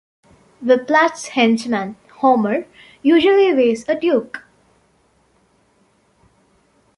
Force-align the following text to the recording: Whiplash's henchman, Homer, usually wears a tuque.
Whiplash's 0.63 1.27
henchman, 1.27 1.95
Homer, 2.21 2.65
usually 3.03 3.53
wears 3.53 3.87
a 3.87 3.95
tuque. 3.95 4.43